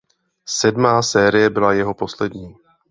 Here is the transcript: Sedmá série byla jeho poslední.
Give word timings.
Sedmá 0.47 1.01
série 1.01 1.49
byla 1.49 1.73
jeho 1.73 1.93
poslední. 1.93 2.55